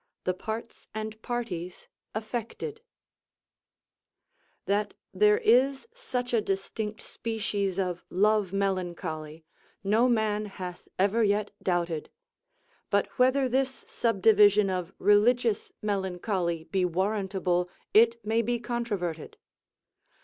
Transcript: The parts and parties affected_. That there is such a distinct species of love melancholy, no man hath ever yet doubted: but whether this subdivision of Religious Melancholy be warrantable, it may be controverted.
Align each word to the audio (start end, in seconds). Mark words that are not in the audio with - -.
The 0.23 0.33
parts 0.33 0.87
and 0.95 1.21
parties 1.21 1.87
affected_. 2.15 2.79
That 4.65 4.95
there 5.13 5.37
is 5.37 5.87
such 5.93 6.33
a 6.33 6.41
distinct 6.41 7.01
species 7.01 7.77
of 7.77 8.03
love 8.09 8.51
melancholy, 8.51 9.45
no 9.83 10.09
man 10.09 10.45
hath 10.47 10.87
ever 10.97 11.23
yet 11.23 11.51
doubted: 11.61 12.09
but 12.89 13.09
whether 13.19 13.47
this 13.47 13.85
subdivision 13.87 14.71
of 14.71 14.91
Religious 14.97 15.71
Melancholy 15.83 16.63
be 16.63 16.83
warrantable, 16.83 17.69
it 17.93 18.25
may 18.25 18.41
be 18.41 18.57
controverted. 18.57 19.37